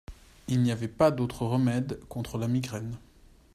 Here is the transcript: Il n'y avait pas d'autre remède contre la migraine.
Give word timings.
Il 0.47 0.63
n'y 0.63 0.71
avait 0.71 0.87
pas 0.87 1.11
d'autre 1.11 1.45
remède 1.45 1.99
contre 2.07 2.39
la 2.39 2.47
migraine. 2.47 2.97